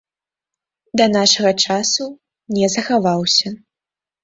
[1.01, 2.03] Да нашага часу
[2.57, 3.47] не захаваўся.